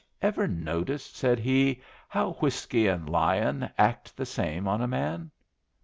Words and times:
"Ever 0.19 0.47
notice," 0.47 1.05
said 1.05 1.37
he, 1.37 1.79
"how 2.09 2.31
whiskey 2.31 2.87
and 2.87 3.07
lyin' 3.07 3.69
act 3.77 4.17
the 4.17 4.25
same 4.25 4.67
on 4.67 4.81
a 4.81 4.87
man?" 4.87 5.29